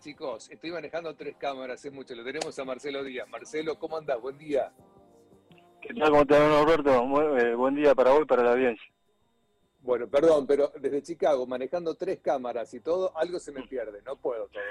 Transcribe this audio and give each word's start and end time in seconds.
chicos. 0.00 0.50
Estoy 0.50 0.70
manejando 0.70 1.14
tres 1.14 1.36
cámaras 1.36 1.80
hace 1.80 1.90
mucho. 1.90 2.14
Lo 2.14 2.24
tenemos 2.24 2.58
a 2.58 2.64
Marcelo 2.64 3.02
Díaz. 3.04 3.28
Marcelo, 3.28 3.78
¿cómo 3.78 3.96
andás? 3.96 4.20
Buen 4.20 4.38
día. 4.38 4.72
¿Qué 5.80 5.94
tal? 5.94 6.10
¿Cómo 6.10 6.26
te 6.26 6.38
va, 6.38 6.62
Roberto? 6.62 7.38
Eh, 7.38 7.54
buen 7.54 7.74
día 7.74 7.94
para 7.94 8.10
vos 8.12 8.22
y 8.22 8.26
para 8.26 8.42
la 8.42 8.52
audiencia. 8.52 8.86
Bueno, 9.82 10.08
perdón, 10.08 10.46
pero 10.46 10.72
desde 10.80 11.02
Chicago, 11.02 11.44
manejando 11.44 11.96
tres 11.96 12.20
cámaras 12.20 12.72
y 12.72 12.78
todo, 12.78 13.16
algo 13.18 13.40
se 13.40 13.50
me 13.50 13.62
pierde, 13.66 14.00
no 14.02 14.14
puedo 14.14 14.46
todo. 14.46 14.62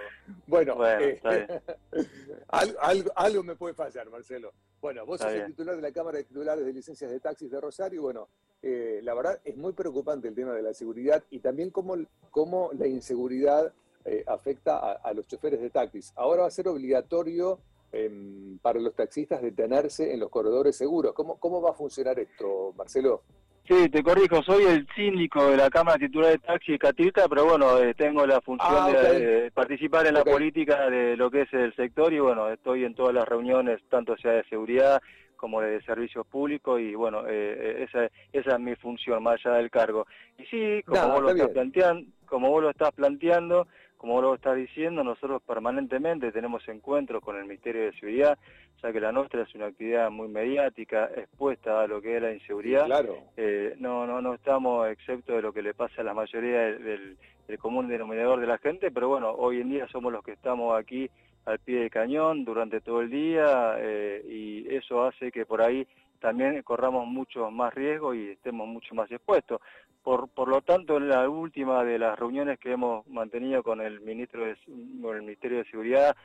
Bueno, 0.47 0.77
eh, 0.87 1.19
algo, 2.47 3.11
algo, 3.13 3.43
me 3.43 3.57
puede 3.57 3.73
fallar, 3.73 4.09
Marcelo. 4.09 4.53
Bueno, 4.79 5.05
vos 5.05 5.19
sos 5.19 5.33
el 5.33 5.47
titular 5.47 5.75
de 5.75 5.81
la 5.81 5.91
Cámara 5.91 6.17
de 6.17 6.23
Titulares 6.23 6.65
de 6.65 6.71
Licencias 6.71 7.11
de 7.11 7.19
Taxis 7.19 7.51
de 7.51 7.59
Rosario. 7.59 8.01
Bueno, 8.01 8.29
eh, 8.61 9.01
la 9.03 9.13
verdad 9.13 9.41
es 9.43 9.57
muy 9.57 9.73
preocupante 9.73 10.29
el 10.29 10.33
tema 10.33 10.53
de 10.53 10.61
la 10.61 10.73
seguridad 10.73 11.21
y 11.29 11.39
también 11.39 11.71
cómo, 11.71 11.97
cómo 12.29 12.71
la 12.73 12.87
inseguridad 12.87 13.73
eh, 14.05 14.23
afecta 14.27 14.93
a, 14.93 15.13
los 15.13 15.27
choferes 15.27 15.61
de 15.61 15.69
taxis. 15.69 16.13
Ahora 16.15 16.43
va 16.43 16.47
a 16.47 16.51
ser 16.51 16.67
obligatorio 16.67 17.59
em, 17.91 18.57
para 18.59 18.79
los 18.79 18.95
taxistas 18.95 19.41
detenerse 19.41 20.13
en 20.13 20.19
los 20.19 20.29
corredores 20.29 20.75
seguros. 20.75 21.13
¿Cómo, 21.13 21.37
¿Cómo 21.37 21.61
va 21.61 21.71
a 21.71 21.73
funcionar 21.73 22.19
esto, 22.19 22.73
Marcelo? 22.77 23.23
Sí, 23.67 23.89
te 23.89 24.03
corrijo, 24.03 24.41
soy 24.41 24.65
el 24.65 24.87
síndico 24.95 25.49
de 25.49 25.55
la 25.55 25.69
Cámara 25.69 25.97
Titular 25.97 26.31
de 26.31 26.39
Taxi 26.39 26.73
de 26.73 26.79
Catirta, 26.79 27.29
pero 27.29 27.45
bueno, 27.45 27.77
eh, 27.77 27.93
tengo 27.93 28.25
la 28.25 28.41
función 28.41 28.73
ah, 28.73 28.91
de, 28.91 29.51
participar 29.53 30.07
en 30.07 30.15
la 30.15 30.23
política 30.23 30.89
de 30.89 31.15
lo 31.15 31.29
que 31.29 31.43
es 31.43 31.53
el 31.53 31.73
sector 31.75 32.11
y 32.11 32.19
bueno, 32.19 32.49
estoy 32.49 32.83
en 32.85 32.95
todas 32.95 33.13
las 33.13 33.27
reuniones, 33.27 33.79
tanto 33.87 34.17
sea 34.17 34.31
de 34.31 34.43
seguridad 34.45 35.01
como 35.37 35.61
de 35.61 35.81
servicios 35.83 36.25
públicos 36.27 36.81
y 36.81 36.95
bueno, 36.95 37.23
eh, 37.27 37.87
esa, 37.87 38.09
esa 38.33 38.53
es 38.53 38.59
mi 38.59 38.75
función, 38.75 39.23
más 39.23 39.43
allá 39.45 39.57
del 39.57 39.71
cargo. 39.71 40.05
Y 40.37 40.45
sí, 40.45 40.83
como 40.85 41.07
vos 41.07 41.21
lo 41.21 41.29
estás 41.31 41.49
planteando, 41.49 42.11
como 42.25 42.49
vos 42.49 42.63
lo 42.63 42.69
estás 42.71 42.91
planteando, 42.91 43.67
como 44.01 44.13
vos 44.13 44.23
lo 44.23 44.33
estás 44.33 44.55
diciendo, 44.55 45.03
nosotros 45.03 45.43
permanentemente 45.43 46.31
tenemos 46.31 46.67
encuentros 46.67 47.21
con 47.21 47.37
el 47.37 47.43
Ministerio 47.43 47.83
de 47.83 47.93
Seguridad, 47.93 48.35
ya 48.81 48.91
que 48.91 48.99
la 48.99 49.11
nuestra 49.11 49.43
es 49.43 49.53
una 49.53 49.67
actividad 49.67 50.09
muy 50.09 50.27
mediática, 50.27 51.05
expuesta 51.15 51.83
a 51.83 51.87
lo 51.87 52.01
que 52.01 52.15
es 52.15 52.21
la 52.23 52.33
inseguridad. 52.33 52.87
claro. 52.87 53.15
Eh, 53.37 53.75
no, 53.77 54.07
no, 54.07 54.19
no 54.19 54.33
estamos 54.33 54.89
excepto 54.89 55.33
de 55.33 55.43
lo 55.43 55.53
que 55.53 55.61
le 55.61 55.75
pasa 55.75 56.01
a 56.01 56.03
la 56.03 56.15
mayoría 56.15 56.61
del, 56.61 57.15
común 57.59 57.89
denominador 57.89 58.39
de 58.39 58.47
la 58.47 58.57
gente, 58.57 58.89
pero 58.89 59.07
bueno, 59.07 59.29
hoy 59.33 59.61
en 59.61 59.69
día 59.69 59.87
somos 59.89 60.11
los 60.11 60.23
que 60.23 60.31
estamos 60.31 60.75
aquí 60.79 61.07
al 61.45 61.59
pie 61.59 61.81
del 61.81 61.91
cañón 61.91 62.43
durante 62.43 62.81
todo 62.81 63.01
el 63.01 63.11
día 63.11 63.75
eh, 63.77 64.25
y 64.27 64.73
eso 64.73 65.03
hace 65.03 65.31
que 65.31 65.45
por 65.45 65.61
ahí 65.61 65.85
también 66.19 66.59
corramos 66.63 67.05
mucho 67.05 67.51
más 67.51 67.71
riesgo 67.75 68.15
y 68.15 68.29
estemos 68.29 68.67
mucho 68.67 68.95
más 68.95 69.11
expuestos. 69.11 69.61
Por, 70.03 70.29
por 70.29 70.47
lo 70.47 70.61
tanto, 70.61 70.97
en 70.97 71.09
la 71.09 71.29
última 71.29 71.83
de 71.83 71.99
las 71.99 72.17
reuniones 72.17 72.59
que 72.59 72.71
hemos 72.71 73.07
mantenido 73.07 73.61
con 73.61 73.81
el 73.81 74.01
ministro 74.01 74.45
de, 74.45 74.57
con 75.01 75.15
el 75.15 75.21
Ministerio 75.21 75.59
de 75.59 75.65
Seguridad 75.65 76.15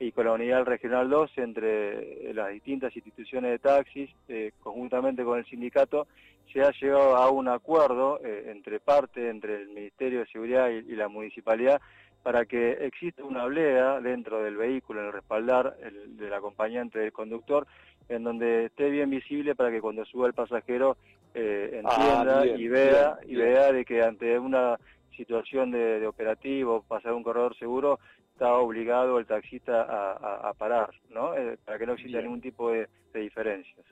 y 0.00 0.12
con 0.12 0.24
la 0.24 0.32
Unidad 0.32 0.64
Regional 0.64 1.10
2 1.10 1.30
entre 1.36 2.32
las 2.32 2.50
distintas 2.50 2.96
instituciones 2.96 3.50
de 3.52 3.58
taxis, 3.58 4.10
eh, 4.28 4.52
conjuntamente 4.62 5.22
con 5.22 5.38
el 5.38 5.44
sindicato, 5.44 6.08
se 6.52 6.62
ha 6.62 6.72
llegado 6.72 7.16
a 7.16 7.30
un 7.30 7.48
acuerdo 7.48 8.18
eh, 8.24 8.50
entre 8.50 8.80
parte, 8.80 9.28
entre 9.28 9.56
el 9.56 9.68
Ministerio 9.68 10.20
de 10.20 10.26
Seguridad 10.26 10.68
y, 10.70 10.96
la 10.96 11.08
municipalidad, 11.08 11.80
para 12.22 12.44
que 12.44 12.72
exista 12.84 13.24
una 13.24 13.46
blea 13.46 14.00
dentro 14.00 14.42
del 14.42 14.56
vehículo, 14.56 15.00
en 15.00 15.06
el 15.06 15.12
respaldar 15.12 15.76
del 15.78 16.32
acompañante 16.32 16.98
del 16.98 17.12
conductor, 17.12 17.66
en 18.08 18.24
donde 18.24 18.66
esté 18.66 18.90
bien 18.90 19.08
visible 19.08 19.54
para 19.54 19.70
que 19.70 19.80
cuando 19.80 20.04
suba 20.04 20.26
el 20.26 20.34
pasajero 20.34 20.96
eh, 21.32 21.80
ah, 21.84 22.24
entienda 22.24 22.46
y 22.46 22.68
vea 22.68 23.18
y 23.24 23.36
vea 23.36 23.72
de 23.72 23.84
que 23.84 24.02
ante 24.02 24.38
una 24.38 24.76
situación 25.16 25.70
de, 25.70 26.06
operativo, 26.06 26.82
pasar 26.82 27.12
un 27.12 27.22
corredor 27.22 27.56
seguro, 27.56 28.00
está 28.32 28.54
obligado 28.54 29.18
el 29.18 29.26
taxista 29.26 29.82
a, 29.82 30.52
parar, 30.54 30.90
¿no? 31.10 31.36
Eh, 31.36 31.58
para 31.64 31.78
que 31.78 31.86
no 31.86 31.92
exista 31.92 32.20
ningún 32.22 32.40
tipo 32.40 32.70
de, 32.70 32.88
diferencias. 33.14 33.84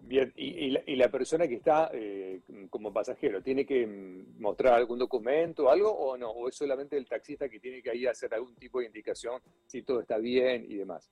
Bien, 0.00 0.32
y, 0.36 0.96
la, 0.96 1.08
persona 1.08 1.46
que 1.46 1.54
está 1.54 1.90
eh, 1.92 2.40
como 2.70 2.92
pasajero, 2.92 3.40
¿tiene 3.40 3.64
que 3.64 3.86
mm, 3.86 4.17
mostrar 4.38 4.74
algún 4.74 4.98
documento 4.98 5.70
algo 5.70 5.90
o 5.90 6.16
no? 6.16 6.30
¿O 6.30 6.48
es 6.48 6.56
solamente 6.56 6.96
el 6.96 7.06
taxista 7.06 7.48
que 7.48 7.60
tiene 7.60 7.82
que 7.82 7.94
ir 7.94 8.08
a 8.08 8.12
hacer 8.12 8.32
algún 8.34 8.54
tipo 8.56 8.80
de 8.80 8.86
indicación 8.86 9.40
si 9.66 9.82
todo 9.82 10.00
está 10.00 10.18
bien 10.18 10.64
y 10.68 10.76
demás? 10.76 11.10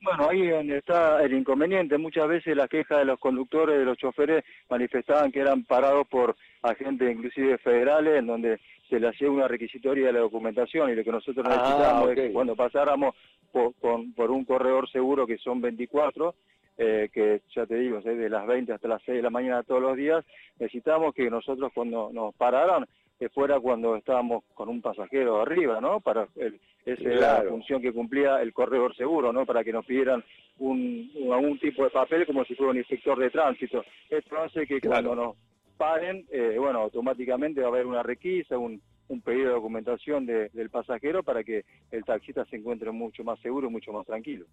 Bueno, 0.00 0.28
ahí 0.28 0.48
donde 0.48 0.78
está 0.78 1.22
el 1.22 1.32
inconveniente. 1.32 1.96
Muchas 1.96 2.28
veces 2.28 2.56
las 2.56 2.68
quejas 2.68 2.98
de 2.98 3.04
los 3.06 3.18
conductores, 3.18 3.78
de 3.78 3.86
los 3.86 3.96
choferes, 3.96 4.44
manifestaban 4.68 5.32
que 5.32 5.40
eran 5.40 5.64
parados 5.64 6.06
por 6.08 6.36
agentes 6.62 7.10
inclusive 7.10 7.56
federales, 7.58 8.18
en 8.18 8.26
donde 8.26 8.60
se 8.88 9.00
le 9.00 9.08
hacía 9.08 9.30
una 9.30 9.48
requisitoria 9.48 10.06
de 10.06 10.12
la 10.12 10.20
documentación 10.20 10.90
y 10.90 10.94
lo 10.94 11.02
que 11.02 11.10
nosotros 11.10 11.46
ah, 11.48 11.56
necesitábamos 11.56 12.10
es 12.10 12.16
que 12.16 12.32
cuando 12.32 12.54
pasáramos 12.54 13.14
por, 13.50 13.72
por, 13.74 14.30
un 14.30 14.44
corredor 14.44 14.90
seguro 14.90 15.26
que 15.26 15.38
son 15.38 15.60
24, 15.60 16.34
eh, 16.76 17.08
que 17.12 17.42
ya 17.54 17.66
te 17.66 17.76
digo, 17.76 18.00
de 18.00 18.28
las 18.28 18.46
20 18.46 18.72
hasta 18.72 18.88
las 18.88 19.02
6 19.04 19.16
de 19.16 19.22
la 19.22 19.30
mañana 19.30 19.62
todos 19.62 19.82
los 19.82 19.96
días, 19.96 20.24
necesitamos 20.58 21.14
que 21.14 21.30
nosotros 21.30 21.72
cuando 21.74 22.10
nos 22.12 22.34
pararan 22.34 22.86
que 23.18 23.28
fuera 23.28 23.60
cuando 23.60 23.94
estábamos 23.96 24.42
con 24.54 24.68
un 24.68 24.82
pasajero 24.82 25.40
arriba, 25.40 25.80
¿no? 25.80 26.00
Para 26.00 26.26
el, 26.36 26.60
esa 26.84 27.08
era 27.08 27.44
la 27.44 27.48
función 27.48 27.80
que 27.80 27.92
cumplía 27.92 28.42
el 28.42 28.52
corredor 28.52 28.94
seguro, 28.96 29.32
¿no? 29.32 29.46
Para 29.46 29.62
que 29.62 29.72
nos 29.72 29.86
pidieran 29.86 30.24
un, 30.58 31.10
algún 31.32 31.58
tipo 31.58 31.84
de 31.84 31.90
papel 31.90 32.26
como 32.26 32.44
si 32.44 32.54
fuera 32.54 32.72
un 32.72 32.78
inspector 32.78 33.18
de 33.18 33.30
tránsito. 33.30 33.84
Esto 34.10 34.38
hace 34.38 34.66
que 34.66 34.80
cuando 34.80 35.14
nos 35.14 35.36
paren, 35.76 36.26
eh, 36.30 36.56
bueno, 36.58 36.80
automáticamente 36.80 37.60
va 37.60 37.68
a 37.68 37.70
haber 37.70 37.86
una 37.86 38.02
requisa, 38.02 38.58
un, 38.58 38.80
un 39.08 39.20
pedido 39.20 39.48
de 39.48 39.54
documentación 39.54 40.26
del 40.26 40.70
pasajero 40.70 41.22
para 41.22 41.44
que 41.44 41.64
el 41.90 42.04
taxista 42.04 42.44
se 42.46 42.56
encuentre 42.56 42.90
mucho 42.90 43.22
más 43.22 43.38
seguro, 43.40 43.70
mucho 43.70 43.92
más 43.92 44.06
tranquilo. 44.06 44.46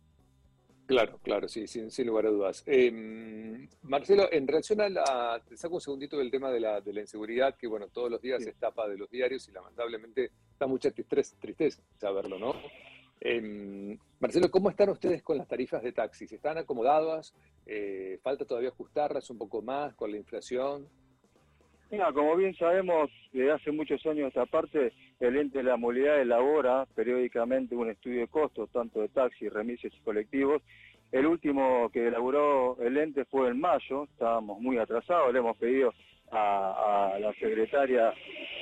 Claro, 0.91 1.19
claro, 1.23 1.47
sí, 1.47 1.67
sin, 1.67 2.05
lugar 2.05 2.25
a 2.25 2.29
dudas. 2.31 2.63
Em, 2.67 3.65
Marcelo, 3.83 4.27
en 4.29 4.45
relación 4.45 4.81
a 4.81 4.89
la, 4.89 5.41
te 5.47 5.55
saco 5.55 5.75
un 5.75 5.81
segundito 5.81 6.17
del 6.17 6.29
tema 6.29 6.51
de 6.51 6.59
la, 6.59 6.81
de 6.81 6.91
la 6.91 6.99
inseguridad, 6.99 7.55
que 7.55 7.65
bueno, 7.65 7.87
todos 7.87 8.11
los 8.11 8.21
días 8.21 8.43
se 8.43 8.51
tapa 8.51 8.89
de 8.89 8.97
los 8.97 9.09
diarios 9.09 9.47
y 9.47 9.53
lamentablemente 9.53 10.31
da 10.59 10.67
mucha 10.67 10.91
tristeza, 10.91 11.37
tristeza 11.39 11.81
saberlo, 11.97 12.37
¿no? 12.37 12.55
Em, 13.21 13.97
Marcelo, 14.19 14.51
¿cómo 14.51 14.69
están 14.69 14.89
ustedes 14.89 15.23
con 15.23 15.37
las 15.37 15.47
tarifas 15.47 15.81
de 15.81 15.93
taxis? 15.93 16.29
¿Están 16.33 16.57
acomodadas? 16.57 17.33
Eh, 17.65 18.19
¿Falta 18.21 18.43
todavía 18.43 18.67
ajustarlas 18.67 19.29
un 19.29 19.37
poco 19.37 19.61
más 19.61 19.93
con 19.95 20.11
la 20.11 20.17
inflación? 20.17 20.89
Mira, 21.89 22.11
como 22.11 22.35
bien 22.35 22.53
sabemos, 22.55 23.09
desde 23.31 23.51
hace 23.53 23.71
muchos 23.71 24.05
años 24.05 24.27
esta 24.27 24.45
parte, 24.45 24.91
el 25.21 25.37
ente 25.37 25.59
de 25.59 25.63
la 25.63 25.77
movilidad 25.77 26.19
elabora 26.19 26.85
periódicamente 26.95 27.75
un 27.75 27.89
estudio 27.89 28.21
de 28.21 28.27
costos, 28.27 28.69
tanto 28.71 29.01
de 29.01 29.09
taxis, 29.09 29.53
remises 29.53 29.93
y 29.93 30.01
colectivos. 30.01 30.63
El 31.11 31.27
último 31.27 31.89
que 31.91 32.07
elaboró 32.07 32.77
el 32.81 32.97
ente 32.97 33.25
fue 33.25 33.49
en 33.49 33.59
mayo, 33.59 34.05
estábamos 34.05 34.59
muy 34.59 34.77
atrasados, 34.77 35.31
le 35.31 35.39
hemos 35.39 35.57
pedido 35.57 35.93
a, 36.31 37.17
la 37.19 37.33
secretaria 37.33 38.13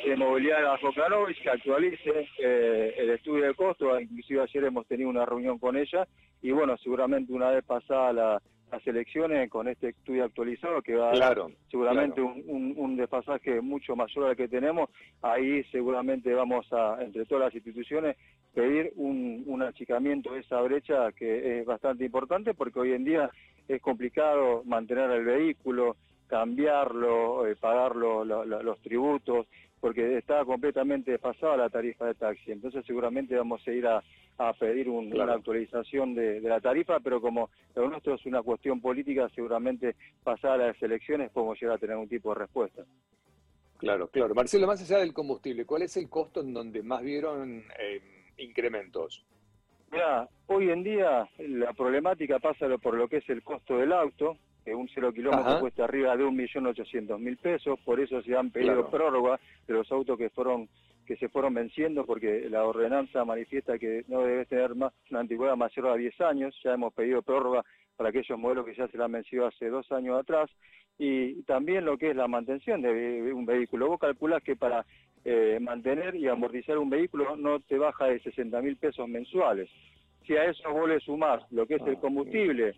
de 0.06 0.16
movilidad, 0.18 0.74
a 0.74 0.78
Jocanovic, 0.80 1.42
que 1.42 1.50
actualice 1.50 2.28
eh, 2.40 2.96
el 2.98 3.12
estudio 3.12 3.46
de 3.46 3.54
costos, 3.54 4.02
inclusive 4.02 4.42
ayer 4.42 4.64
hemos 4.66 4.88
tenido 4.88 5.10
una 5.10 5.26
reunión 5.26 5.60
con 5.60 5.78
ella, 5.78 6.08
y 6.42 6.52
bueno, 6.52 6.76
seguramente 6.78 7.32
una 7.32 7.52
vez 7.52 7.64
pasada 7.64 8.12
la 8.12 8.42
las 8.72 8.86
elecciones 8.86 9.50
con 9.50 9.68
este 9.68 9.90
estudio 9.90 10.26
actualizado 10.26 10.82
que 10.82 10.96
va 10.96 11.12
a 11.12 11.18
dar 11.18 11.42
seguramente 11.70 12.22
Un, 12.22 12.74
un, 12.78 12.96
desfasaje 12.96 13.62
mucho 13.62 13.96
mayor 13.96 14.30
al 14.30 14.36
que 14.36 14.48
tenemos, 14.48 14.90
ahí 15.22 15.64
seguramente 15.72 16.34
vamos 16.34 16.72
a, 16.72 16.98
entre 17.02 17.26
todas 17.26 17.46
las 17.46 17.56
instituciones, 17.56 18.18
pedir 18.54 18.92
un, 18.96 19.44
un 19.48 19.62
achicamiento 19.62 20.34
de 20.34 20.42
esa 20.42 20.62
brecha 20.62 21.12
que 21.14 21.60
es 21.60 21.66
bastante 21.66 22.06
importante 22.06 22.54
porque 22.54 22.80
hoy 22.80 22.94
en 22.94 23.06
día 23.06 23.30
es 23.68 23.82
complicado 23.82 24.64
mantener 24.66 25.12
el 25.12 25.24
vehículo, 25.24 25.96
cambiarlo, 26.28 27.48
eh, 27.48 27.56
pagar 27.56 27.96
los 27.96 28.80
tributos, 28.82 29.48
porque 29.80 30.18
está 30.18 30.44
completamente 30.46 31.12
desfasada 31.12 31.58
la 31.58 31.70
tarifa 31.70 32.06
de 32.06 32.16
taxi. 32.16 32.52
Entonces 32.52 32.86
seguramente 32.86 33.36
vamos 33.36 33.66
a 33.68 33.72
ir 33.72 33.88
a, 33.88 34.04
pedir 34.58 34.88
una 34.88 35.34
actualización 35.34 36.16
de, 36.16 36.40
la 36.40 36.62
tarifa, 36.62 37.00
pero 37.02 37.20
como 37.20 37.50
lo 37.76 37.90
nuestro 37.90 38.16
es 38.16 38.26
una 38.26 38.42
cuestión 38.42 38.80
política, 38.80 39.28
seguramente 39.36 39.96
pasada 40.24 40.68
las 40.68 40.82
elecciones 40.82 41.30
podemos 41.32 41.60
llegar 41.60 41.76
a 41.76 41.80
tener 41.80 41.98
un 41.98 42.08
tipo 42.08 42.30
de 42.34 42.40
respuesta. 42.40 42.84
Claro, 43.78 44.08
claro. 44.08 44.34
Marcelo, 44.36 44.66
más 44.66 44.82
allá 44.82 45.00
del 45.00 45.14
combustible, 45.14 45.66
¿cuál 45.66 45.82
es 45.82 45.98
el 45.98 46.10
costo 46.10 46.40
en 46.42 46.54
donde 46.54 46.82
más 46.84 47.02
vieron 47.02 47.64
eh, 47.80 48.02
incrementos? 48.38 49.26
Mira, 49.92 50.30
hoy 50.48 50.70
en 50.70 50.84
día 50.84 51.28
la 51.38 51.74
problemática 51.74 52.40
pasa 52.40 52.68
por 52.78 52.96
lo 52.96 53.08
que 53.08 53.18
es 53.18 53.30
el 53.30 53.44
costo 53.44 53.78
del 53.78 53.92
auto, 53.92 54.38
que 54.64 54.76
un 54.76 54.90
cero 54.94 55.12
kilómetro 55.14 55.60
cuesta 55.60 55.84
arriba 55.86 56.16
de 56.16 56.24
un 56.24 56.36
millón 56.36 56.68
ochocientos 56.68 57.20
mil 57.20 57.38
pesos, 57.38 57.80
por 57.86 58.00
eso 58.00 58.22
se 58.22 58.36
han 58.36 58.52
pedido 58.52 58.90
prórroga 58.90 59.40
de 59.68 59.74
los 59.74 59.92
autos 59.92 60.18
que 60.18 60.30
fueron 60.30 60.68
que 61.10 61.18
se 61.18 61.28
fueron 61.28 61.56
venciendo 61.56 62.06
porque 62.06 62.48
la 62.52 62.64
ordenanza 62.64 63.26
manifiesta 63.26 63.80
que 63.80 64.04
no 64.08 64.22
debe 64.22 64.46
tener 64.46 64.76
más 64.76 64.94
una 65.10 65.22
antigüedad 65.22 65.56
mayor 65.56 65.88
a 65.88 65.96
10 65.96 66.22
años. 66.22 66.56
Ya 66.64 66.76
hemos 66.76 66.94
pedido 66.94 67.24
prórroga 67.24 67.66
para 67.98 68.10
aquellos 68.10 68.38
modelos 68.38 68.64
que 68.64 68.76
ya 68.76 68.88
se 68.90 68.98
la 68.98 69.06
han 69.06 69.14
vencido 69.14 69.48
hace 69.48 69.70
dos 69.70 69.92
años 69.92 70.20
atrás. 70.20 70.52
Y 71.00 71.42
también 71.44 71.84
lo 71.86 71.98
que 71.98 72.12
es 72.12 72.16
la 72.16 72.28
mantención 72.28 72.84
de 72.84 73.34
un 73.34 73.44
vehículo. 73.44 73.88
Vos 73.88 74.00
calculás 74.00 74.44
que 74.44 74.56
para 74.56 74.86
eh, 75.26 75.58
mantener 75.60 76.16
y 76.16 76.28
amortizar 76.28 76.78
un 76.78 76.92
vehículo 76.92 77.36
no 77.36 77.60
te 77.60 77.80
baja 77.80 78.06
de 78.06 78.20
60 78.20 78.62
mil 78.62 78.78
pesos 78.78 79.10
mensuales. 79.10 79.68
Si 80.28 80.38
a 80.38 80.46
eso 80.46 80.72
vos 80.72 80.88
le 80.88 81.00
sumás 81.00 81.42
lo 81.52 81.66
que 81.66 81.76
es 81.76 81.82
el 81.88 81.96
ah, 81.96 82.02
combustible, 82.02 82.76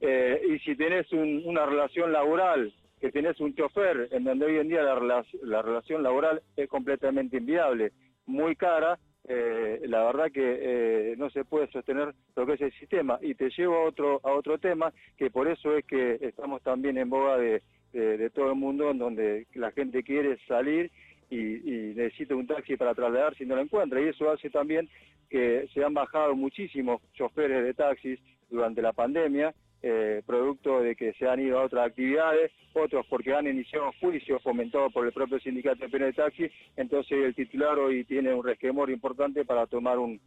eh, 0.00 0.40
y 0.48 0.58
si 0.60 0.76
tenés 0.76 1.10
una 1.12 1.66
relación 1.66 2.12
laboral 2.12 2.72
que 3.00 3.10
tenés 3.10 3.40
un 3.40 3.54
chofer 3.54 4.08
en 4.10 4.24
donde 4.24 4.46
hoy 4.46 4.58
en 4.58 4.68
día 4.68 4.82
la, 4.82 5.24
la 5.42 5.62
relación 5.62 6.02
laboral 6.02 6.42
es 6.56 6.68
completamente 6.68 7.36
inviable, 7.38 7.92
muy 8.26 8.56
cara, 8.56 8.98
eh, 9.28 9.80
la 9.86 10.04
verdad 10.04 10.30
que 10.32 10.58
eh, 10.60 11.14
no 11.18 11.30
se 11.30 11.44
puede 11.44 11.70
sostener 11.70 12.14
lo 12.34 12.46
que 12.46 12.54
es 12.54 12.60
el 12.60 12.72
sistema. 12.72 13.18
Y 13.22 13.34
te 13.34 13.50
llevo 13.50 13.76
a 13.76 13.84
otro, 13.84 14.20
a 14.22 14.32
otro 14.32 14.58
tema, 14.58 14.92
que 15.16 15.30
por 15.30 15.48
eso 15.48 15.76
es 15.76 15.84
que 15.84 16.18
estamos 16.20 16.62
también 16.62 16.96
en 16.98 17.10
boga 17.10 17.38
de, 17.38 17.62
de, 17.92 18.30
todo 18.30 18.50
el 18.50 18.56
mundo, 18.56 18.90
en 18.90 18.98
donde 18.98 19.46
la 19.54 19.72
gente 19.72 20.02
quiere 20.02 20.38
salir 20.46 20.90
y, 21.30 21.36
y, 21.38 21.94
necesita 21.94 22.34
un 22.34 22.46
taxi 22.46 22.76
para 22.76 22.94
trasladar 22.94 23.34
si 23.36 23.44
no 23.46 23.56
lo 23.56 23.62
encuentra. 23.62 24.00
Y 24.00 24.08
eso 24.08 24.30
hace 24.30 24.50
también 24.50 24.88
que 25.28 25.68
se 25.74 25.84
han 25.84 25.94
bajado 25.94 26.34
muchísimos 26.36 27.00
choferes 27.14 27.64
de 27.64 27.74
taxis 27.74 28.20
durante 28.48 28.80
la 28.80 28.92
pandemia 28.92 29.54
eh, 29.82 30.22
producto 30.26 30.80
de 30.80 30.96
que 30.96 31.12
se 31.14 31.28
han 31.28 31.40
ido 31.40 31.58
a 31.58 31.64
otras 31.64 31.86
actividades, 31.86 32.50
otros 32.72 33.06
porque 33.08 33.34
han 33.34 33.46
iniciado 33.46 33.92
juicios 34.00 34.42
fomentados 34.42 34.92
por 34.92 35.06
el 35.06 35.12
propio 35.12 35.38
sindicato 35.38 35.86
de 35.86 35.98
de 35.98 36.12
taxi, 36.12 36.48
entonces 36.76 37.18
el 37.18 37.34
titular 37.34 37.78
hoy 37.78 38.04
tiene 38.04 38.32
un 38.34 38.44
resquemor 38.44 38.90
importante 38.90 39.44
para 39.44 39.66
tomar 39.66 39.98
un, 39.98 40.20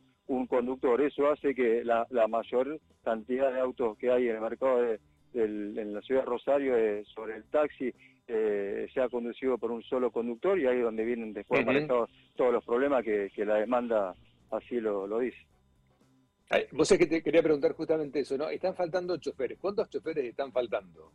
conductor. 0.48 1.02
Eso 1.02 1.28
hace 1.32 1.56
que 1.56 1.84
la, 1.84 2.06
mayor 2.28 2.80
cantidad 3.04 3.52
de 3.52 3.60
autos 3.60 3.98
que 3.98 4.12
hay 4.12 4.30
en 4.30 4.36
el 4.36 4.42
mercado 4.42 4.82
de, 4.84 5.00
en 5.34 5.94
la 5.94 6.02
ciudad 6.02 6.22
de 6.22 6.28
Rosario 6.28 6.76
sobre 7.16 7.38
el 7.38 7.44
taxi 7.46 7.92
eh, 8.28 8.88
sea 8.94 9.10
conducido 9.10 9.58
por 9.58 9.72
un 9.72 9.82
solo 9.82 10.12
conductor 10.12 10.60
y 10.60 10.68
ahí 10.68 10.78
es 10.78 10.84
donde 10.84 11.04
vienen 11.04 11.34
después 11.34 11.66
manejados 11.66 12.12
todos 12.36 12.54
los 12.54 12.64
problemas 12.64 13.04
que, 13.04 13.32
la 13.38 13.56
demanda 13.56 14.14
así 14.52 14.80
lo 14.80 15.18
dice. 15.18 15.50
Vos 16.72 16.88
sé 16.88 16.98
que 16.98 17.06
te 17.06 17.22
quería 17.22 17.44
preguntar 17.44 17.74
justamente 17.74 18.22
eso, 18.22 18.38
¿no? 18.38 18.50
Están 18.50 18.76
faltando 18.76 19.18
choferes. 19.18 19.60
¿Cuántos 19.60 19.90
choferes 19.90 20.26
están 20.26 20.52
faltando? 20.52 21.12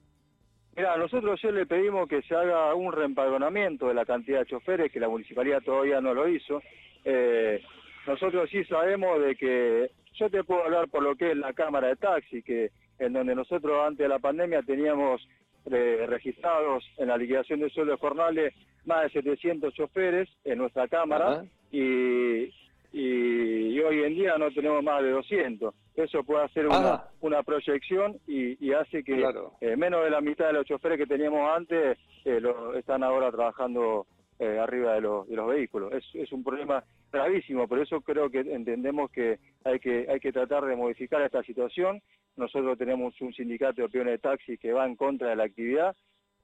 Mira, 0.77 0.97
nosotros 0.97 1.39
ayer 1.43 1.55
le 1.55 1.67
pedimos 1.67 2.09
que 2.09 2.23
se 2.23 2.35
haga 2.35 2.75
un 2.75 2.93
reempadronamiento 2.93 3.89
de 3.89 3.95
la 3.95 4.05
cantidad 4.05 4.41
de 4.41 4.47
choferes, 4.47 4.93
que 4.93 5.01
la 5.01 5.09
municipalidad 5.09 5.63
todavía 5.63 6.01
no 6.01 6.15
lo 6.15 6.29
hizo. 6.29 6.63
Eh, 7.05 7.61
nosotros 8.07 8.49
sí 8.51 8.65
sabemos 8.65 9.21
de 9.21 9.35
que, 9.37 9.91
yo 10.15 10.31
te 10.31 10.45
puedo 10.45 10.63
hablar 10.63 10.89
por 10.89 11.03
lo 11.03 11.17
que 11.17 11.33
es 11.33 11.37
la 11.37 11.53
cámara 11.53 11.89
de 11.89 11.97
taxi, 11.97 12.43
que 12.43 12.71
en 12.99 13.13
donde 13.13 13.35
nosotros 13.35 13.77
antes 13.85 14.05
de 14.05 14.09
la 14.09 14.21
pandemia 14.21 14.63
teníamos 14.63 15.27
eh, 15.67 16.05
registrados 16.09 16.85
en 16.99 17.09
la 17.09 17.17
liquidación 17.17 17.61
de 17.61 17.71
sueldos 17.71 17.99
jornales 17.99 18.55
más 18.85 19.03
de 19.05 19.23
700 19.23 19.75
choferes 19.75 20.29
en 20.45 20.59
nuestra 20.59 20.87
cámara 20.89 21.45
y 21.73 22.53
y, 22.97 23.81
hoy 23.81 24.05
en 24.05 24.15
día 24.15 24.39
no 24.39 24.53
tenemos 24.53 24.83
más 24.83 25.03
de 25.03 25.11
200. 25.11 25.75
Eso 25.97 26.23
puede 26.23 26.45
hacer 26.45 26.69
una, 26.69 27.05
una 27.21 27.43
proyección 27.43 28.19
y, 28.27 28.73
hace 28.73 29.03
que 29.03 29.27
eh, 29.61 29.77
menos 29.77 30.05
de 30.05 30.11
la 30.11 30.21
mitad 30.21 30.47
de 30.47 30.53
los 30.53 30.67
choferes 30.67 30.99
que 30.99 31.07
teníamos 31.07 31.49
antes 31.51 31.99
eh, 32.25 32.41
lo, 32.41 32.75
están 32.77 33.03
ahora 33.03 33.33
trabajando 33.33 34.07
eh, 34.39 34.59
arriba 34.59 34.95
de 34.95 35.01
los, 35.01 35.29
de 35.29 35.35
los 35.35 35.49
vehículos. 35.49 35.93
Es, 35.93 36.05
es 36.15 36.33
un 36.33 36.45
problema 36.45 36.85
gravísimo, 37.13 37.67
por 37.67 37.81
eso 37.81 38.01
creo 38.01 38.31
que 38.31 38.41
entendemos 38.41 39.11
que 39.11 39.39
hay 39.65 39.81
que 39.81 40.07
hay 40.09 40.21
que 40.21 40.33
tratar 40.33 40.65
de 40.65 40.77
modificar 40.77 41.21
esta 41.23 41.43
situación. 41.43 42.01
Nosotros 42.37 42.79
tenemos 42.79 43.21
un 43.21 43.33
sindicato 43.33 43.83
de 43.83 43.89
peones 43.89 44.15
de 44.15 44.19
taxi 44.19 44.57
que 44.57 44.73
va 44.73 44.87
en 44.87 44.97
contra 44.97 45.31
de 45.31 45.37
la 45.37 45.45
actividad. 45.45 45.97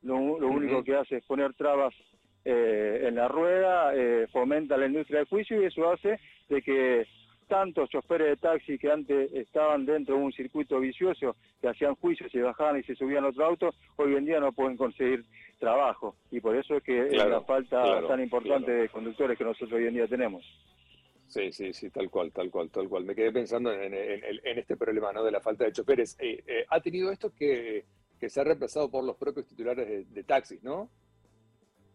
Lo, 0.02 0.17
único 0.17 0.82
que 0.82 0.97
hace 0.97 1.19
es 1.19 1.25
poner 1.25 1.55
trabas 1.55 1.94
eh, 2.44 3.05
en 3.06 3.17
la 3.17 3.29
rueda, 3.29 3.94
eh, 3.94 4.26
fomenta 4.32 4.76
la 4.76 4.87
industria 4.87 5.19
del 5.19 5.29
juicio 5.29 5.61
y 5.61 5.67
eso 5.67 5.91
hace 5.91 6.19
de 6.50 6.61
que 6.61 7.06
tantos 7.49 7.88
choferes 7.91 8.29
de 8.29 8.37
taxi 8.37 8.79
que 8.79 8.91
antes 8.91 9.32
estaban 9.32 9.87
dentro 9.87 10.17
de 10.17 10.23
un 10.23 10.32
circuito 10.32 10.79
vicioso, 10.79 11.37
que 11.61 11.69
hacían 11.69 11.94
juicios, 11.97 12.31
se 12.31 12.43
bajaban 12.43 12.79
y 12.79 12.82
se 12.85 12.94
subían 12.94 13.25
a 13.25 13.29
otro 13.29 13.47
auto, 13.47 13.75
hoy 13.97 14.14
en 14.14 14.25
día 14.25 14.38
no 14.38 14.52
pueden 14.52 14.76
conseguir 14.76 15.25
trabajo. 15.58 16.14
Y 16.31 16.41
por 16.41 16.56
eso 16.56 16.76
es 16.76 16.82
que 16.82 17.06
es 17.06 17.12
la 17.12 17.41
falta 17.41 18.06
tan 18.06 18.20
importante 18.20 18.70
de 18.70 18.88
conductores 18.88 19.38
que 19.38 19.44
nosotros 19.44 19.73
hoy 19.73 19.87
en 19.87 19.94
día 19.94 20.06
tenemos. 20.06 20.44
Sí, 21.26 21.52
sí, 21.52 21.73
sí, 21.73 21.91
tal 21.91 22.11
cual, 22.11 22.32
tal 22.32 22.50
cual, 22.50 22.70
tal 22.70 22.88
cual. 22.88 23.05
Me 23.05 23.14
quedé 23.14 23.32
pensando 23.32 23.73
en, 23.73 23.94
este 23.94 24.76
problema 24.76 25.12
¿no? 25.12 25.25
de 25.25 25.31
la 25.31 25.41
falta 25.41 25.64
de 25.64 25.73
choferes. 25.73 26.17
Eh, 26.20 26.64
ha 26.69 26.81
tenido 26.81 27.11
esto 27.11 27.32
que, 27.35 27.85
se 28.20 28.41
ha 28.41 28.44
reemplazado 28.44 28.91
por 28.91 29.05
los 29.05 29.17
propios 29.17 29.47
titulares 29.47 29.88
de, 29.88 30.05
de 30.05 30.25
taxis, 30.25 30.62
¿no? 30.62 30.91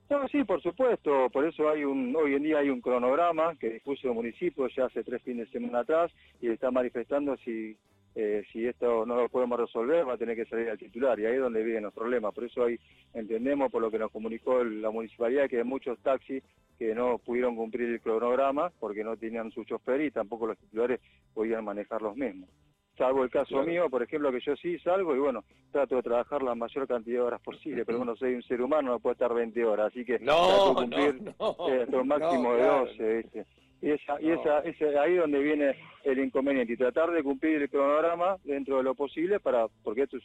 No, 0.08 0.28
sí, 0.28 0.44
por 0.44 0.62
supuesto, 0.62 1.30
por 1.32 1.48
eso 1.48 1.68
hay 1.68 1.84
un, 1.84 2.16
hoy 2.16 2.36
en 2.36 2.44
día 2.44 2.60
hay 2.60 2.70
un 2.70 2.80
cronograma 2.80 3.56
que 3.56 3.72
dispuso 3.72 4.08
el 4.08 4.14
municipio 4.14 4.68
ya 4.68 4.86
hace 4.86 5.04
tres 5.04 5.24
fines 5.24 5.48
de 5.48 5.54
semana 5.54 5.80
atrás 5.80 6.12
y 6.40 6.50
está 6.50 6.70
manifestando 6.70 7.36
si, 7.38 7.76
eh, 8.14 8.44
si 8.52 8.68
esto 8.68 9.04
no 9.08 9.16
lo 9.16 9.30
podemos 9.30 9.60
resolver 9.60 10.08
va 10.08 10.14
a 10.14 10.18
tener 10.18 10.36
que 10.36 10.46
salir 10.46 10.70
al 10.70 10.78
titular. 10.78 11.20
Y 11.20 11.26
ahí 11.26 11.34
es 11.34 11.42
donde 11.42 11.64
vienen 11.64 11.86
los 11.86 11.94
problemas. 11.94 12.36
Por 12.36 12.44
eso 12.44 12.66
ahí 12.66 12.78
entendemos, 13.16 13.72
por 13.72 13.82
lo 13.82 13.90
que 13.90 13.98
nos 13.98 14.12
comunicó 14.12 14.64
la 14.64 14.92
municipalidad, 14.92 15.50
que 15.50 15.58
hay 15.58 15.64
muchos 15.64 15.98
taxis 16.00 16.44
que 16.78 16.94
no 16.94 17.18
pudieron 17.18 17.56
cumplir 17.56 17.90
el 17.90 18.02
cronograma 18.02 18.72
porque 18.80 19.04
no 19.04 19.18
tenían 19.18 19.50
su 19.52 19.64
chofer 19.64 20.02
y 20.02 20.12
tampoco 20.12 20.46
los 20.46 20.58
titulares 20.60 21.00
podían 21.34 21.66
manejar 21.66 22.04
los 22.04 22.16
mismos 22.16 22.50
salvo 22.98 23.24
el 23.24 23.30
caso 23.30 23.64
mío, 23.64 23.90
por 23.90 24.04
ejemplo, 24.04 24.32
que 24.32 24.40
yo 24.40 24.56
sí 24.56 24.78
salgo 24.80 25.16
y 25.16 25.20
bueno, 25.20 25.44
trato 25.72 25.96
de 25.96 26.04
trabajar 26.04 26.42
la 26.42 26.56
mayor 26.56 26.88
cantidad 26.88 27.20
de 27.20 27.22
horas 27.22 27.42
posible, 27.42 27.86
pero 27.86 28.00
bueno, 28.00 28.16
soy 28.16 28.36
un 28.36 28.44
ser 28.44 28.62
humano, 28.62 28.92
no 28.92 29.00
puedo 29.00 29.14
estar 29.14 29.34
20 29.34 29.66
horas, 29.66 29.88
así 29.88 30.06
que 30.06 30.20
no, 30.20 30.48
trato 30.48 30.68
de 30.70 30.76
cumplir 30.76 31.34
eh, 31.70 32.04
máximo 32.04 32.54
de 32.54 32.64
12, 32.64 33.46
Y, 33.82 33.92
esa, 33.92 34.22
y 34.22 34.32
esa, 34.32 34.60
ese, 34.60 34.98
ahí 34.98 35.16
donde 35.16 35.40
viene 35.40 35.76
el 36.04 36.20
inconveniente, 36.20 36.74
y 36.74 36.78
tratar 36.78 37.12
de 37.12 37.24
cumplir 37.24 37.62
el 37.62 37.70
cronograma 37.70 38.38
dentro 38.44 38.78
de 38.78 38.84
lo 38.84 38.96
posible, 38.96 39.40
para 39.40 39.68
porque 39.84 40.04
esto 40.04 40.18
es 40.18 40.24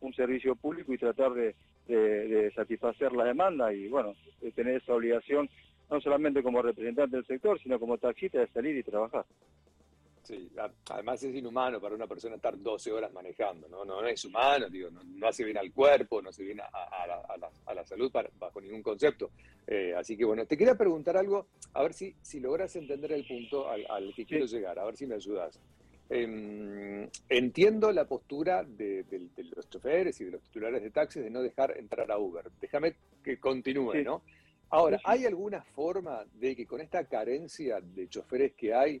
un 0.00 0.14
servicio 0.14 0.56
público 0.56 0.92
y 0.92 0.98
tratar 0.98 1.32
de, 1.32 1.54
de 1.86 2.52
satisfacer 2.54 3.12
la 3.12 3.24
demanda 3.24 3.72
y 3.72 3.88
bueno, 3.88 4.14
de 4.40 4.50
tener 4.52 4.76
esa 4.76 4.94
obligación, 4.94 5.48
no 5.90 6.00
solamente 6.00 6.42
como 6.42 6.62
representante 6.62 7.16
del 7.16 7.26
sector, 7.26 7.60
sino 7.60 7.78
como 7.78 7.98
taxista 7.98 8.40
de 8.40 8.48
salir 8.48 8.76
y 8.76 8.82
trabajar. 8.82 9.24
Sí, 10.26 10.50
además 10.90 11.22
es 11.22 11.36
inhumano 11.36 11.80
para 11.80 11.94
una 11.94 12.08
persona 12.08 12.34
estar 12.34 12.60
12 12.60 12.90
horas 12.90 13.12
manejando, 13.12 13.68
¿no? 13.68 13.84
No, 13.84 14.04
es 14.04 14.24
humano, 14.24 14.68
digo, 14.68 14.90
no, 14.90 15.28
hace 15.28 15.44
bien 15.44 15.56
al 15.56 15.72
cuerpo, 15.72 16.20
no 16.20 16.30
hace 16.30 16.42
bien 16.42 16.60
a, 16.60 17.72
la, 17.72 17.84
salud 17.84 18.10
bajo 18.36 18.60
ningún 18.60 18.82
concepto. 18.82 19.30
Eh, 19.68 19.94
así 19.96 20.16
que 20.16 20.24
bueno, 20.24 20.44
te 20.44 20.56
quería 20.56 20.74
preguntar 20.74 21.16
algo, 21.16 21.46
a 21.74 21.82
ver 21.84 21.92
si, 21.92 22.12
si 22.22 22.40
logras 22.40 22.74
entender 22.74 23.12
el 23.12 23.24
punto 23.24 23.68
al, 23.68 24.12
que 24.16 24.26
quiero 24.26 24.46
llegar, 24.46 24.76
a 24.80 24.84
ver 24.84 24.96
si 24.96 25.06
me 25.06 25.14
ayudas. 25.14 25.60
Em, 26.10 27.08
entiendo 27.28 27.92
la 27.92 28.04
postura 28.04 28.64
de, 28.64 29.04
los 29.54 29.70
choferes 29.70 30.20
y 30.20 30.24
de 30.24 30.32
los 30.32 30.42
titulares 30.42 30.82
de 30.82 30.90
taxis 30.90 31.22
de 31.22 31.30
no 31.30 31.40
dejar 31.40 31.78
entrar 31.78 32.10
a 32.10 32.18
Uber. 32.18 32.50
Déjame 32.60 32.96
que 33.22 33.38
continúe, 33.38 34.02
¿no? 34.02 34.22
Ahora, 34.70 35.00
¿hay 35.04 35.24
alguna 35.24 35.62
forma 35.62 36.24
de 36.34 36.56
que 36.56 36.66
con 36.66 36.80
esta 36.80 37.04
carencia 37.04 37.80
de 37.80 38.08
choferes 38.08 38.54
que 38.54 38.74
hay, 38.74 39.00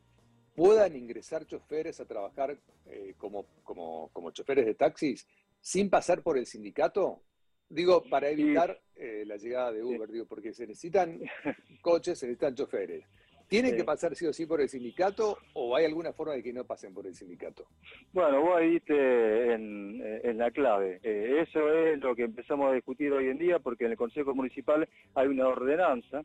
puedan 0.56 0.96
ingresar 0.96 1.46
choferes 1.46 2.00
a 2.00 2.06
trabajar 2.06 2.56
eh, 2.86 3.14
como, 3.18 3.46
como, 3.62 4.10
como 4.12 4.30
choferes 4.30 4.66
de 4.66 4.74
taxis 4.74 5.26
sin 5.60 5.90
pasar 5.90 6.22
por 6.22 6.38
el 6.38 6.46
sindicato? 6.46 7.22
Digo, 7.68 8.02
para 8.08 8.30
evitar 8.30 8.80
eh, 8.94 9.24
la 9.26 9.36
llegada 9.36 9.72
de 9.72 9.82
Uber, 9.82 10.10
digo, 10.10 10.24
porque 10.26 10.52
se 10.52 10.66
necesitan 10.66 11.20
coches, 11.82 12.18
se 12.18 12.26
necesitan 12.26 12.54
choferes. 12.54 13.04
¿Tienen 13.48 13.76
que 13.76 13.84
pasar 13.84 14.16
sí 14.16 14.26
o 14.26 14.32
sí 14.32 14.44
por 14.44 14.60
el 14.60 14.68
sindicato 14.68 15.38
o 15.54 15.76
hay 15.76 15.84
alguna 15.84 16.12
forma 16.12 16.34
de 16.34 16.42
que 16.42 16.52
no 16.52 16.64
pasen 16.64 16.92
por 16.92 17.06
el 17.06 17.14
sindicato? 17.14 17.68
Bueno, 18.12 18.40
vos 18.40 18.56
ahí 18.56 18.82
en, 18.88 20.02
en 20.02 20.38
la 20.38 20.50
clave. 20.50 20.98
Eh, 21.04 21.44
eso 21.46 21.72
es 21.72 22.00
lo 22.00 22.16
que 22.16 22.24
empezamos 22.24 22.70
a 22.70 22.74
discutir 22.74 23.12
hoy 23.12 23.28
en 23.28 23.38
día 23.38 23.60
porque 23.60 23.84
en 23.84 23.92
el 23.92 23.96
Consejo 23.96 24.34
Municipal 24.34 24.88
hay 25.14 25.28
una 25.28 25.46
ordenanza 25.46 26.24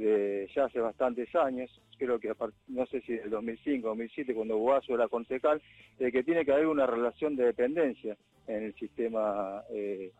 de 0.00 0.48
ya 0.54 0.64
hace 0.64 0.80
bastantes 0.80 1.34
años, 1.34 1.70
creo 1.98 2.18
que 2.18 2.32
no 2.68 2.86
sé 2.86 3.00
si 3.02 3.14
del 3.14 3.30
2005 3.30 3.86
o 3.86 3.90
2007, 3.90 4.34
cuando 4.34 4.58
Boazo 4.58 4.94
era 4.94 5.08
concejal, 5.08 5.60
de 5.98 6.10
que 6.10 6.22
tiene 6.22 6.44
que 6.44 6.52
haber 6.52 6.66
una 6.66 6.86
relación 6.86 7.36
de 7.36 7.44
dependencia 7.44 8.16
en 8.46 8.64
el 8.64 8.74
sistema 8.74 9.62
eh, 9.70 10.10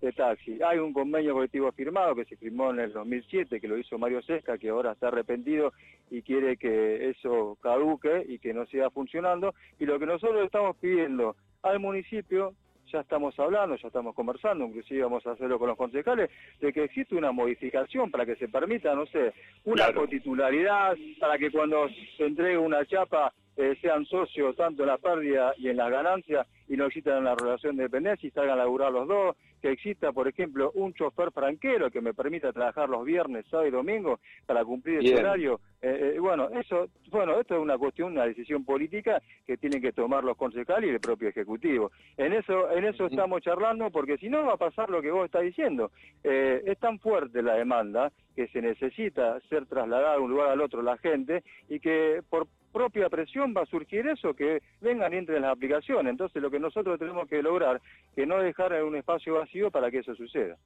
de 0.00 0.12
taxi. 0.12 0.58
Hay 0.62 0.78
un 0.78 0.92
convenio 0.92 1.34
colectivo 1.34 1.70
firmado 1.72 2.14
que 2.14 2.24
se 2.24 2.36
firmó 2.36 2.70
en 2.70 2.80
el 2.80 2.92
2007, 2.92 3.60
que 3.60 3.68
lo 3.68 3.78
hizo 3.78 3.98
Mario 3.98 4.22
Sesca, 4.22 4.58
que 4.58 4.70
ahora 4.70 4.92
está 4.92 5.08
arrepentido 5.08 5.72
y 6.10 6.22
quiere 6.22 6.56
que 6.56 7.10
eso 7.10 7.58
caduque 7.62 8.24
y 8.26 8.38
que 8.38 8.54
no 8.54 8.66
siga 8.66 8.90
funcionando. 8.90 9.54
Y 9.78 9.84
lo 9.84 9.98
que 9.98 10.06
nosotros 10.06 10.44
estamos 10.44 10.76
pidiendo 10.78 11.36
al 11.62 11.78
municipio 11.78 12.54
ya 12.90 13.00
estamos 13.00 13.38
hablando, 13.38 13.76
ya 13.76 13.88
estamos 13.88 14.14
conversando, 14.14 14.64
inclusive 14.64 15.02
vamos 15.02 15.26
a 15.26 15.32
hacerlo 15.32 15.58
con 15.58 15.68
los 15.68 15.76
concejales, 15.76 16.30
de 16.60 16.72
que 16.72 16.84
existe 16.84 17.14
una 17.14 17.32
modificación 17.32 18.10
para 18.10 18.26
que 18.26 18.36
se 18.36 18.48
permita, 18.48 18.94
no 18.94 19.06
sé, 19.06 19.32
una 19.64 19.92
cotitularidad, 19.92 20.96
para 21.18 21.38
que 21.38 21.50
cuando 21.50 21.88
se 22.16 22.26
entregue 22.26 22.58
una 22.58 22.84
chapa 22.86 23.32
eh, 23.56 23.76
sean 23.80 24.06
socios 24.06 24.56
tanto 24.56 24.82
en 24.82 24.88
la 24.88 24.98
pérdida 24.98 25.52
y 25.58 25.68
en 25.68 25.76
las 25.76 25.90
ganancias 25.90 26.46
y 26.68 26.76
no 26.76 26.86
existan 26.86 27.24
la 27.24 27.34
relación 27.34 27.76
de 27.76 27.84
dependencia 27.84 28.26
y 28.26 28.30
salgan 28.30 28.58
a 28.58 28.62
laburar 28.62 28.92
los 28.92 29.06
dos, 29.06 29.36
que 29.60 29.72
exista, 29.72 30.12
por 30.12 30.28
ejemplo, 30.28 30.70
un 30.74 30.94
chofer 30.94 31.30
franquero 31.32 31.90
que 31.90 32.00
me 32.00 32.14
permita 32.14 32.52
trabajar 32.52 32.88
los 32.88 33.04
viernes, 33.04 33.44
sábado 33.50 33.68
y 33.68 33.72
domingo 33.72 34.20
para 34.46 34.64
cumplir 34.64 35.00
el 35.00 35.18
horario. 35.18 35.60
Eh, 35.82 36.12
eh, 36.14 36.18
bueno, 36.20 36.48
eso, 36.50 36.88
bueno, 37.10 37.40
esto 37.40 37.54
es 37.54 37.60
una 37.60 37.78
cuestión, 37.78 38.12
una 38.12 38.26
decisión 38.26 38.64
política 38.64 39.22
que 39.46 39.56
tienen 39.56 39.80
que 39.80 39.92
tomar 39.92 40.24
los 40.24 40.36
concejales 40.36 40.90
y 40.90 40.92
el 40.92 41.00
propio 41.00 41.28
ejecutivo. 41.28 41.90
En 42.16 42.34
eso, 42.34 42.70
en 42.70 42.84
eso 42.84 43.06
estamos 43.06 43.40
charlando, 43.40 43.90
porque 43.90 44.18
si 44.18 44.28
no 44.28 44.44
va 44.44 44.54
a 44.54 44.58
pasar 44.58 44.90
lo 44.90 45.00
que 45.00 45.10
vos 45.10 45.24
estás 45.24 45.42
diciendo. 45.42 45.90
es 46.22 46.78
tan 46.78 46.98
fuerte 46.98 47.42
la 47.42 47.54
demanda 47.54 48.12
que 48.36 48.48
se 48.48 48.60
necesita 48.60 49.40
ser 49.48 49.66
trasladada 49.66 50.14
de 50.14 50.20
un 50.20 50.30
lugar 50.30 50.50
al 50.50 50.60
otro 50.60 50.82
la 50.82 50.98
gente 50.98 51.42
y 51.68 51.80
que 51.80 52.22
por 52.28 52.46
propia 52.72 53.08
presión 53.08 53.54
va 53.56 53.62
a 53.62 53.66
surgir 53.66 54.06
eso, 54.06 54.34
que 54.34 54.62
vengan 54.80 55.12
y 55.12 55.16
entren 55.16 55.42
las 55.42 55.52
aplicaciones. 55.52 56.10
Entonces 56.10 56.40
lo 56.42 56.50
que 56.50 56.60
nosotros 56.60 56.98
tenemos 56.98 57.28
que 57.28 57.42
lograr, 57.42 57.80
que 58.14 58.26
no 58.26 58.38
dejar 58.38 58.82
un 58.84 58.96
espacio 58.96 59.34
vacío 59.34 59.70
para 59.70 59.90
que 59.90 59.98
eso 59.98 60.14
suceda. 60.14 60.56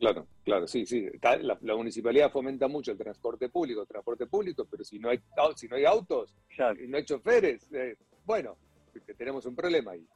Claro, 0.00 0.26
claro, 0.44 0.66
sí, 0.66 0.86
sí. 0.86 1.06
La, 1.42 1.76
municipalidad 1.76 2.32
fomenta 2.32 2.66
mucho 2.66 2.90
el 2.90 2.96
transporte 2.96 3.50
público, 3.50 3.82
el 3.82 3.86
transporte 3.86 4.26
público, 4.26 4.64
pero 4.64 4.82
si 4.82 4.98
no 4.98 5.10
hay, 5.10 5.20
si 5.56 5.68
no 5.68 5.76
hay 5.76 5.84
autos, 5.84 6.34
y 6.82 6.88
no 6.88 6.96
hay 6.96 7.04
choferes, 7.04 7.68
eh, 7.70 7.96
bueno, 8.24 8.56
tenemos 9.18 9.44
un 9.44 9.54
problema 9.54 9.90
ahí. 9.90 10.06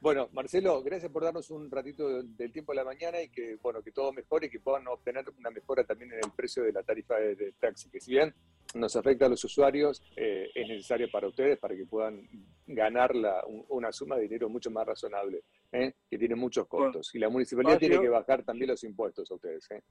Bueno, 0.00 0.28
Marcelo, 0.32 0.82
gracias 0.82 1.12
por 1.12 1.22
darnos 1.22 1.50
un 1.50 1.70
ratito 1.70 2.20
del 2.20 2.52
tiempo 2.52 2.72
de 2.72 2.76
la 2.76 2.84
mañana 2.84 3.22
y 3.22 3.28
que, 3.28 3.56
bueno, 3.62 3.80
que 3.80 3.92
todo 3.92 4.12
mejore 4.12 4.48
y 4.48 4.50
que 4.50 4.58
puedan 4.58 4.88
obtener 4.88 5.24
una 5.38 5.50
mejora 5.50 5.84
también 5.84 6.12
en 6.14 6.18
el 6.24 6.32
precio 6.32 6.64
de 6.64 6.72
la 6.72 6.82
tarifa 6.82 7.14
de, 7.14 7.52
taxi, 7.60 7.90
que 7.90 8.00
si 8.00 8.10
bien 8.10 8.34
nos 8.74 8.96
afecta 8.96 9.26
a 9.26 9.28
los 9.28 9.42
usuarios, 9.44 10.02
eh, 10.16 10.50
es 10.54 10.68
necesario 10.68 11.10
para 11.10 11.28
ustedes 11.28 11.58
para 11.58 11.74
que 11.74 11.86
puedan 11.86 12.28
ganar 12.66 13.14
la, 13.14 13.42
una 13.68 13.92
suma 13.92 14.16
de 14.16 14.22
dinero 14.22 14.48
mucho 14.48 14.70
más 14.70 14.86
razonable, 14.86 15.42
¿eh? 15.72 15.94
que 16.10 16.18
tiene 16.18 16.34
muchos 16.34 16.66
costos. 16.66 17.14
Y 17.14 17.18
la 17.18 17.28
municipalidad 17.28 17.78
tiene 17.78 18.00
que 18.00 18.08
bajar 18.08 18.42
también 18.44 18.70
los 18.70 18.84
impuestos 18.84 19.30
a 19.30 19.34
ustedes. 19.34 19.70
¿eh? 19.70 19.82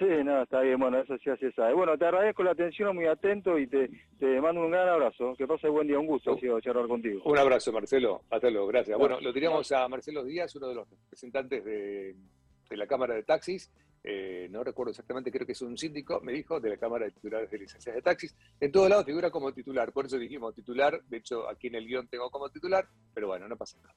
Sí, 0.00 0.06
no, 0.24 0.44
está 0.44 0.62
bien, 0.62 0.80
bueno, 0.80 0.98
eso 0.98 1.18
sí 1.18 1.28
así 1.28 1.52
sabe. 1.52 1.74
Bueno, 1.74 1.98
te 1.98 2.06
agradezco 2.06 2.42
la 2.42 2.52
atención, 2.52 2.94
muy 2.94 3.04
atento 3.04 3.58
y 3.58 3.66
te, 3.66 3.90
te 4.18 4.40
mando 4.40 4.62
un 4.62 4.70
gran 4.70 4.88
abrazo. 4.88 5.34
Que 5.36 5.46
pase 5.46 5.68
buen 5.68 5.88
día, 5.88 5.98
un 5.98 6.06
gusto, 6.06 6.32
ha 6.32 6.40
sido 6.40 6.58
charlar 6.58 6.88
contigo. 6.88 7.20
Un 7.26 7.36
abrazo, 7.36 7.70
Marcelo. 7.70 8.22
Hasta 8.30 8.48
luego, 8.48 8.66
gracias. 8.68 8.98
Bueno, 8.98 9.20
lo 9.20 9.30
tiramos 9.30 9.70
a 9.72 9.86
Marcelo 9.88 10.24
Díaz, 10.24 10.56
uno 10.56 10.68
de 10.68 10.74
los 10.74 10.88
representantes 10.88 11.62
de, 11.66 12.16
la 12.70 12.86
Cámara 12.86 13.14
de 13.14 13.24
Taxis. 13.24 13.70
Eh, 14.02 14.48
no 14.50 14.64
recuerdo 14.64 14.90
exactamente, 14.90 15.30
creo 15.30 15.46
que 15.46 15.52
es 15.52 15.62
un 15.62 15.76
síndico, 15.76 16.20
me 16.22 16.32
dijo, 16.32 16.58
de 16.58 16.70
la 16.70 16.76
Cámara 16.78 17.04
de 17.04 17.10
Titulares 17.12 17.50
de 17.50 17.58
Licencias 17.58 17.94
de 17.94 18.02
Taxis. 18.02 18.34
En 18.58 18.72
todos 18.72 18.88
lados 18.88 19.04
figura 19.04 19.30
como 19.30 19.52
titular, 19.52 19.92
por 19.92 20.06
eso 20.06 20.18
dijimos 20.18 20.54
titular, 20.54 21.02
de 21.04 21.18
hecho 21.18 21.48
aquí 21.48 21.66
en 21.66 21.74
el 21.74 21.86
guion 21.86 22.08
tengo 22.08 22.30
como 22.30 22.48
titular, 22.48 22.88
pero 23.12 23.26
bueno, 23.26 23.46
no 23.46 23.56
pasa 23.56 23.78
nada. 23.78 23.94